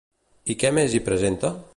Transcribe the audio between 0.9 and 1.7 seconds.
hi presenta?